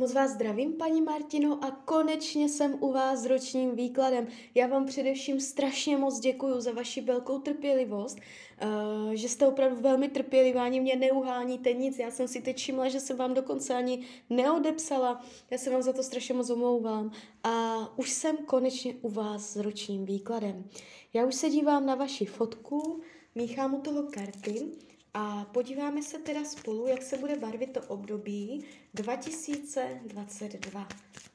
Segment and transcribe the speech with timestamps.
[0.00, 4.26] Moc vás zdravím, paní Martino, a konečně jsem u vás s ročním výkladem.
[4.54, 10.08] Já vám především strašně moc děkuji za vaši velkou trpělivost, uh, že jste opravdu velmi
[10.08, 11.98] trpělivá, ani mě neuháníte nic.
[11.98, 15.24] Já jsem si teď všimla, že jsem vám dokonce ani neodepsala.
[15.50, 17.12] Já se vám za to strašně moc omlouvám.
[17.44, 20.64] A už jsem konečně u vás s ročním výkladem.
[21.12, 23.00] Já už se dívám na vaši fotku,
[23.34, 28.64] míchám u toho karty a podíváme se teda spolu, jak se bude barvit to období
[28.94, 30.88] 2022.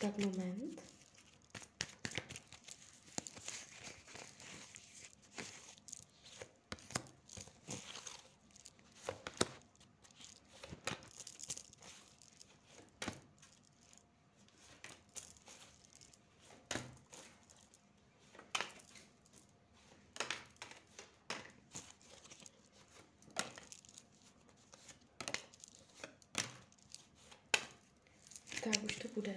[0.00, 0.95] Tak moment.
[28.72, 29.34] Tak už to bude.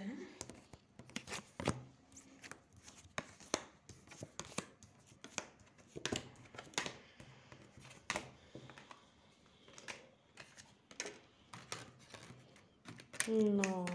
[13.53, 13.85] No.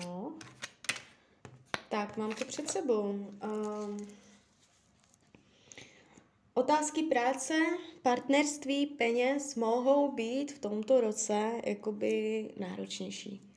[1.88, 3.08] Tak, mám to před sebou.
[3.44, 4.08] Um,
[6.54, 7.54] otázky práce,
[8.02, 13.53] partnerství, peněz mohou být v tomto roce jakoby náročnější.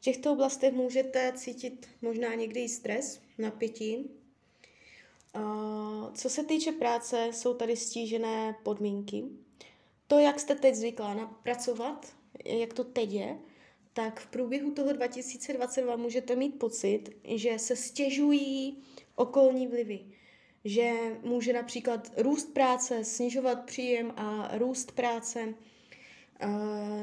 [0.00, 4.10] V těchto oblastech můžete cítit možná někdy i stres, napětí.
[6.14, 9.24] Co se týče práce, jsou tady stížené podmínky.
[10.06, 13.38] To, jak jste teď zvyklá pracovat, jak to teď je,
[13.92, 18.82] tak v průběhu toho 2022 můžete mít pocit, že se stěžují
[19.14, 20.00] okolní vlivy.
[20.64, 25.54] Že může například růst práce, snižovat příjem a růst práce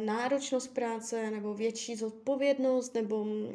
[0.05, 3.45] náročnost práce nebo větší zodpovědnost nebo uh,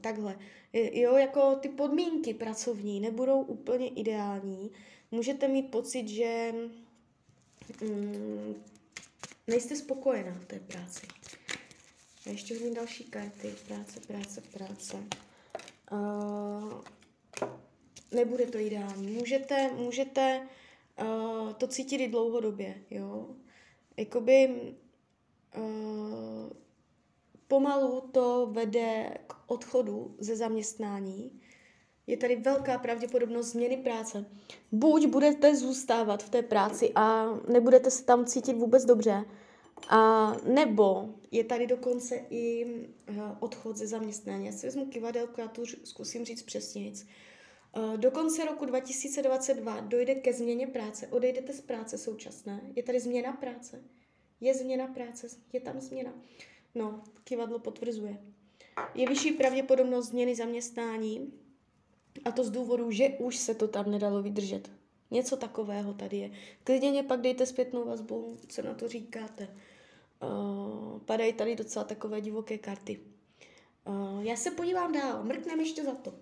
[0.00, 0.38] takhle.
[0.72, 4.70] Jo, jako ty podmínky pracovní nebudou úplně ideální.
[5.10, 6.54] Můžete mít pocit, že
[7.82, 8.54] um,
[9.46, 11.06] nejste spokojená v té práci.
[12.26, 13.54] A ještě hodně další karty.
[13.68, 14.96] Práce, práce, práce.
[15.92, 16.80] Uh,
[18.12, 19.06] nebude to ideální.
[19.06, 20.48] Můžete, můžete
[21.02, 23.26] uh, to cítit i dlouhodobě, jo.
[23.96, 24.60] Jakoby
[27.48, 31.40] pomalu to vede k odchodu ze zaměstnání.
[32.06, 34.24] Je tady velká pravděpodobnost změny práce.
[34.72, 39.24] Buď budete zůstávat v té práci a nebudete se tam cítit vůbec dobře,
[39.88, 44.46] a nebo je tady dokonce i uh, odchod ze zaměstnání.
[44.46, 46.92] Já si vezmu kivadelku, já tu zkusím říct přesně.
[47.76, 53.00] Uh, do konce roku 2022 dojde ke změně práce, odejdete z práce současné, je tady
[53.00, 53.82] změna práce.
[54.40, 56.12] Je změna práce, je tam změna.
[56.74, 58.18] No, kivadlo potvrzuje.
[58.94, 61.32] Je vyšší pravděpodobnost změny zaměstnání
[62.24, 64.70] a to z důvodu, že už se to tam nedalo vydržet.
[65.10, 66.30] Něco takového tady je.
[66.64, 69.48] Klidně mě pak dejte zpětnou vazbu, co na to říkáte.
[70.22, 73.00] Uh, padají tady docela takové divoké karty.
[73.86, 76.14] Uh, já se podívám dál, mrknem ještě za to.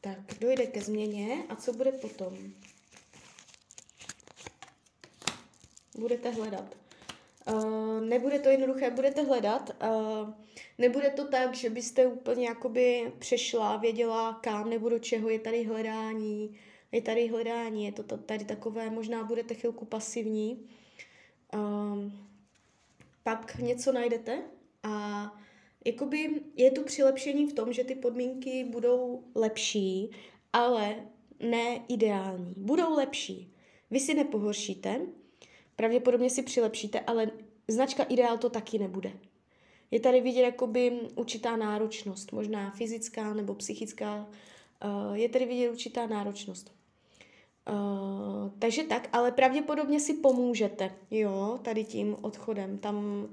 [0.00, 2.38] Tak, dojde ke změně a co bude potom?
[6.00, 6.76] Budete hledat.
[7.52, 9.70] Uh, nebude to jednoduché, budete hledat.
[9.82, 10.34] Uh,
[10.78, 15.64] nebude to tak, že byste úplně jakoby přešla, věděla kam nebo do čeho je tady
[15.64, 16.58] hledání.
[16.92, 20.68] Je tady hledání, je to tady takové, možná budete chvilku pasivní.
[21.54, 22.12] Uh,
[23.22, 24.42] pak něco najdete
[24.82, 25.24] a
[25.84, 30.10] jakoby je tu přilepšení v tom, že ty podmínky budou lepší,
[30.52, 30.96] ale
[31.40, 32.54] ne ideální.
[32.56, 33.54] Budou lepší.
[33.90, 35.00] Vy si nepohoršíte,
[35.80, 37.30] pravděpodobně si přilepšíte, ale
[37.68, 39.12] značka ideál to taky nebude.
[39.90, 44.26] Je tady vidět jakoby určitá náročnost, možná fyzická nebo psychická.
[44.84, 46.72] Uh, je tady vidět určitá náročnost.
[47.70, 52.78] Uh, takže tak, ale pravděpodobně si pomůžete, jo, tady tím odchodem.
[52.78, 53.28] Tam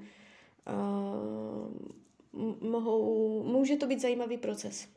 [2.31, 4.87] uh, mohou, může to být zajímavý proces.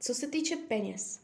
[0.00, 1.20] Co se týče peněz,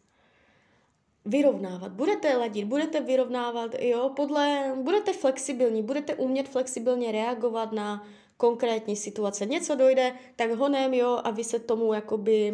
[1.25, 1.93] vyrovnávat.
[1.93, 9.47] Budete ladit, budete vyrovnávat, jo, podle, budete flexibilní, budete umět flexibilně reagovat na konkrétní situace.
[9.47, 12.53] Něco dojde, tak honem, jo, a vy se tomu jakoby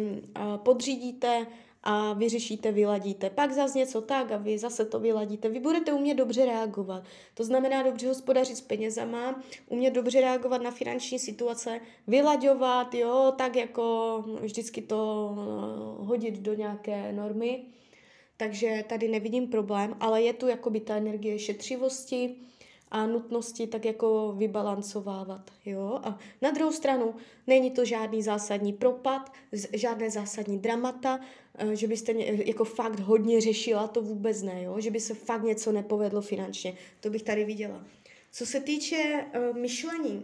[0.57, 1.47] podřídíte
[1.83, 3.29] a vyřešíte, vyladíte.
[3.29, 5.49] Pak zase něco tak a vy zase to vyladíte.
[5.49, 7.03] Vy budete umět dobře reagovat.
[7.33, 13.55] To znamená dobře hospodařit s penězama, umět dobře reagovat na finanční situace, vylaďovat, jo, tak
[13.55, 14.95] jako vždycky to
[15.35, 17.65] no, hodit do nějaké normy
[18.39, 22.35] takže tady nevidím problém, ale je tu jakoby ta energie šetřivosti,
[22.91, 25.51] a nutnosti tak jako vybalancovávat.
[25.65, 25.99] Jo?
[26.03, 27.15] A na druhou stranu
[27.47, 29.31] není to žádný zásadní propad,
[29.73, 31.19] žádné zásadní dramata,
[31.57, 32.13] eh, že byste
[32.45, 34.79] jako fakt hodně řešila, to vůbec ne, jo?
[34.79, 36.73] že by se fakt něco nepovedlo finančně.
[36.99, 37.85] To bych tady viděla.
[38.31, 40.23] Co se týče uh, myšlení,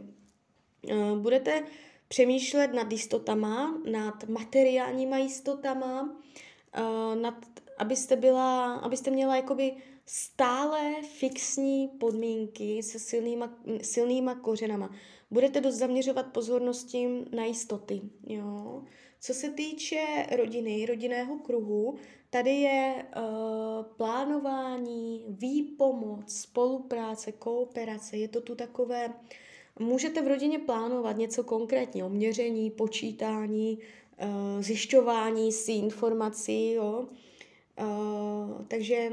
[0.83, 1.63] uh, budete
[2.07, 7.45] přemýšlet nad jistotama, nad materiálníma jistotama, uh, nad,
[7.77, 9.73] abyste, byla, abyste měla jakoby
[10.05, 14.89] stále fixní podmínky se silnýma, silnýma kořenama.
[15.31, 18.01] Budete dost zaměřovat pozorností na jistoty.
[18.27, 18.83] Jo?
[19.19, 21.95] Co se týče rodiny, rodinného kruhu,
[22.29, 28.17] tady je uh, plánování, výpomoc, spolupráce, kooperace.
[28.17, 29.13] Je to tu takové,
[29.79, 33.79] můžete v rodině plánovat něco konkrétního, měření, počítání,
[34.23, 37.07] uh, zjišťování si informací, jo?
[37.81, 39.11] Uh, takže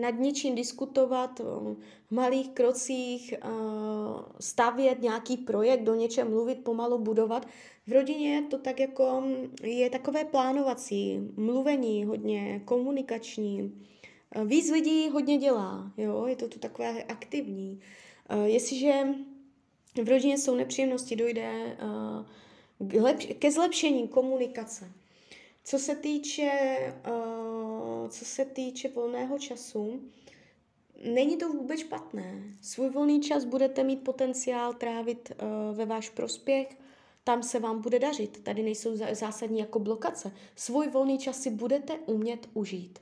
[0.00, 1.76] nad něčím diskutovat v
[2.10, 7.46] malých krocích, uh, stavět nějaký projekt, do něčem mluvit, pomalu budovat.
[7.86, 9.22] V rodině to tak jako
[9.62, 13.62] je takové plánovací, mluvení hodně, komunikační.
[14.36, 16.26] Uh, víc lidí hodně dělá, jo?
[16.26, 17.80] je to tu takové aktivní.
[18.44, 19.04] Jestliže
[20.02, 21.76] v rodině jsou nepříjemnosti, dojde
[23.38, 24.92] ke zlepšení komunikace.
[25.64, 26.50] Co se týče,
[27.08, 30.00] uh, co se týče volného času,
[31.04, 32.42] není to vůbec špatné.
[32.60, 36.76] Svůj volný čas budete mít potenciál trávit uh, ve váš prospěch,
[37.24, 38.44] tam se vám bude dařit.
[38.44, 40.32] Tady nejsou zásadní jako blokace.
[40.56, 42.98] Svůj volný čas si budete umět užít.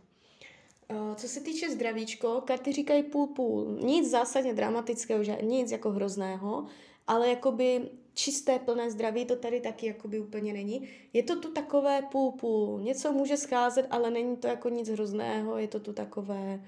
[0.90, 3.78] Uh, co se týče zdravíčko, karty říkají půl půl.
[3.80, 6.66] Nic zásadně dramatického, nic jako hrozného,
[7.06, 10.88] ale jakoby čisté, plné zdraví to tady taky jakoby úplně není.
[11.12, 12.80] Je to tu takové půl-půl.
[12.80, 16.64] Něco může scházet, ale není to jako nic hrozného, je to tu takové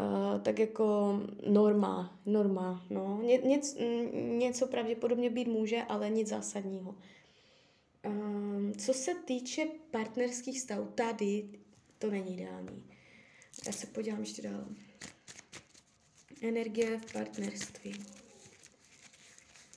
[0.00, 3.20] uh, tak jako norma, norma, no.
[3.22, 3.76] Ně, nic,
[4.38, 6.94] něco pravděpodobně být může, ale nic zásadního.
[8.06, 11.48] Um, co se týče partnerských stavů, tady
[11.98, 12.84] to není ideální.
[13.66, 14.64] Já se podívám ještě dál.
[16.42, 18.21] Energie v partnerství.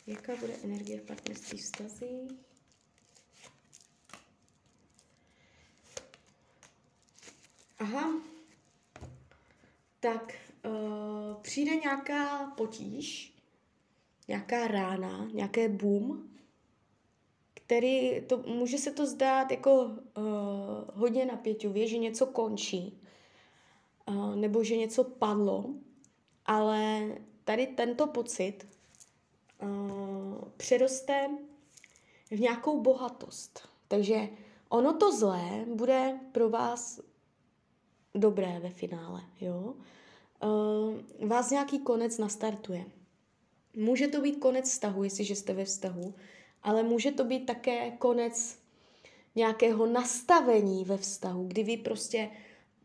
[0.07, 2.27] Jaká bude energie v partnerství vztazí?
[7.79, 8.21] Aha,
[9.99, 10.33] tak
[10.65, 13.33] uh, přijde nějaká potíž,
[14.27, 16.29] nějaká rána, nějaké boom,
[17.53, 19.93] který, to, může se to zdát jako uh,
[20.93, 23.01] hodně napěťově, že něco končí,
[24.07, 25.73] uh, nebo že něco padlo,
[26.45, 27.07] ale
[27.43, 28.74] tady tento pocit
[29.61, 31.29] uh, přeroste
[32.31, 33.69] v nějakou bohatost.
[33.87, 34.29] Takže
[34.69, 36.99] ono to zlé bude pro vás
[38.15, 39.73] dobré ve finále, jo.
[40.43, 42.85] Uh, vás nějaký konec nastartuje.
[43.75, 46.13] Může to být konec vztahu, jestliže jste ve vztahu,
[46.63, 48.57] ale může to být také konec
[49.35, 52.29] nějakého nastavení ve vztahu, kdy vy prostě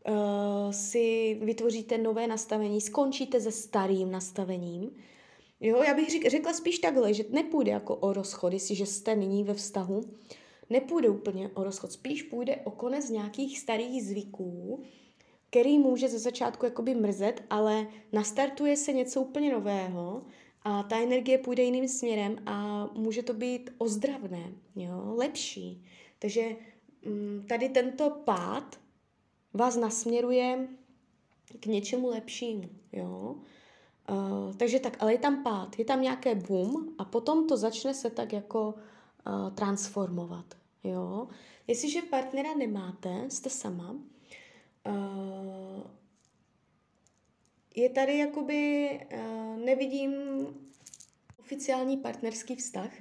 [0.07, 4.91] uh, si vytvoříte nové nastavení, skončíte se starým nastavením
[5.61, 9.43] Jo, já bych řek, řekla spíš takhle, že nepůjde jako o rozchod, jestliže jste nyní
[9.43, 10.03] ve vztahu,
[10.69, 14.83] nepůjde úplně o rozchod, spíš půjde o konec nějakých starých zvyků,
[15.49, 20.25] který může ze začátku jakoby mrzet, ale nastartuje se něco úplně nového
[20.61, 25.85] a ta energie půjde jiným směrem a může to být ozdravné, jo, lepší.
[26.19, 26.55] Takže
[27.05, 28.79] mm, tady tento pád
[29.53, 30.67] vás nasměruje
[31.59, 33.35] k něčemu lepšímu, jo.
[34.09, 37.93] Uh, takže tak, ale je tam pád, je tam nějaké boom a potom to začne
[37.93, 38.73] se tak jako
[39.27, 40.45] uh, transformovat.
[40.83, 41.27] Jo?
[41.67, 44.01] Jestliže partnera nemáte, jste sama, uh,
[47.75, 50.11] je tady jakoby, uh, nevidím
[51.39, 52.91] oficiální partnerský vztah,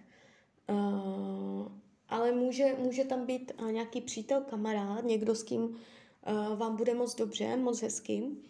[0.70, 1.68] uh,
[2.08, 5.76] ale může, může tam být uh, nějaký přítel, kamarád, někdo, s kým uh,
[6.56, 8.42] vám bude moc dobře, moc hezký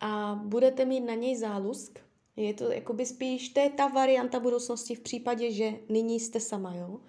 [0.00, 1.98] a budete mít na něj zálusk.
[2.36, 6.74] Je to jakoby spíš, to je ta varianta budoucnosti v případě, že nyní jste sama,
[6.74, 7.00] jo.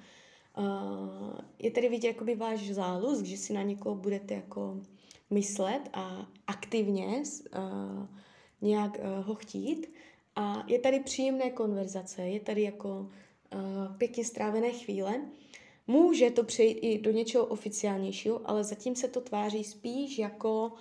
[1.60, 4.78] Je tedy vidět jakoby váš zálusk, že si na někoho budete jako
[5.30, 7.24] myslet a aktivně
[8.62, 9.94] nějak ho chtít.
[10.36, 13.10] A je tady příjemné konverzace, je tady jako
[13.98, 15.22] pěkně strávené chvíle.
[15.88, 20.80] Může to přejít i do něčeho oficiálnějšího, ale zatím se to tváří spíš jako uh,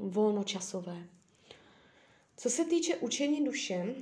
[0.00, 1.06] volnočasové.
[2.36, 3.94] Co se týče učení duše,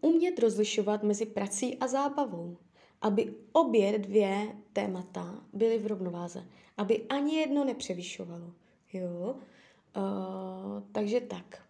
[0.00, 2.56] umět rozlišovat mezi prací a zábavou,
[3.00, 6.46] aby obě dvě témata byly v rovnováze,
[6.76, 8.52] aby ani jedno nepřevyšovalo.
[8.92, 9.34] Jo?
[9.96, 11.62] Uh, takže tak.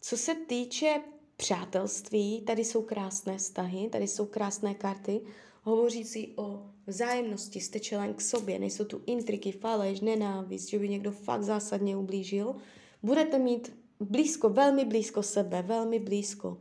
[0.00, 1.02] Co se týče
[1.36, 5.20] přátelství, tady jsou krásné vztahy, tady jsou krásné karty,
[5.62, 11.12] hovořící o vzájemnosti, jste čelen k sobě, nejsou tu intriky, faleš, nenávist, že by někdo
[11.12, 12.56] fakt zásadně ublížil.
[13.02, 16.58] Budete mít blízko, velmi blízko sebe, velmi blízko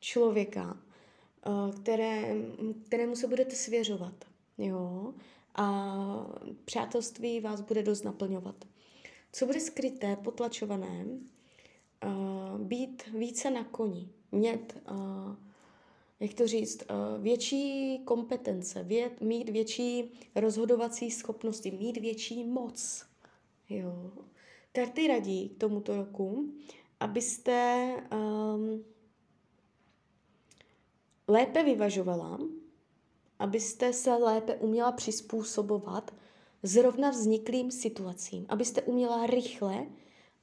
[0.00, 0.76] člověka,
[1.46, 2.36] eh, které,
[2.86, 4.24] kterému se budete svěřovat.
[4.58, 5.14] Jo?
[5.54, 5.96] A
[6.64, 8.64] přátelství vás bude dost naplňovat.
[9.32, 11.06] Co bude skryté, potlačované,
[12.04, 15.34] uh, být více na koni, mít, uh,
[16.20, 23.06] jak to říct, uh, větší kompetence, vět, mít větší rozhodovací schopnosti, mít větší moc.
[23.68, 24.12] Jo.
[24.72, 26.52] Karty radí k tomuto roku,
[27.00, 28.84] abyste um,
[31.28, 32.38] lépe vyvažovala,
[33.38, 36.14] abyste se lépe uměla přizpůsobovat
[36.62, 39.86] zrovna vzniklým situacím, abyste uměla rychle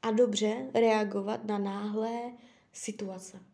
[0.01, 2.33] a dobře reagovat na náhlé
[2.73, 3.52] situace.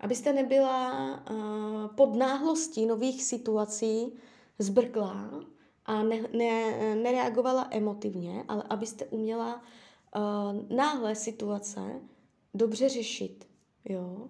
[0.00, 4.12] Abyste nebyla uh, pod náhlostí nových situací
[4.58, 5.30] zbrklá
[5.86, 9.62] a ne, ne, nereagovala emotivně, ale abyste uměla
[10.16, 11.80] uh, náhlé situace
[12.54, 13.48] dobře řešit.
[13.84, 14.28] Jo?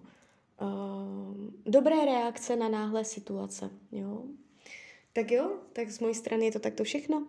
[0.61, 3.69] Uh, dobré reakce na náhlé situace.
[3.91, 4.23] Jo?
[5.13, 7.27] Tak jo, tak z mojí strany je to takto všechno.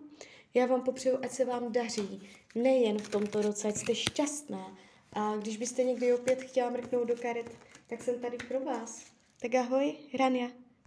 [0.53, 2.21] Já vám popřeju, ať se vám daří,
[2.55, 4.77] nejen v tomto roce, ať jste šťastná.
[5.13, 7.51] A když byste někdy opět chtěla mrknout do karet,
[7.91, 9.05] tak jsem tady pro vás.
[9.41, 10.60] Tak ahoj, Rania.